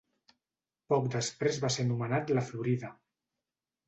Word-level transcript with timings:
Poc 0.93 1.09
després 1.15 1.59
va 1.65 1.69
ser 1.75 1.85
anomenat 1.87 2.33
La 2.39 2.45
Florida. 2.47 2.91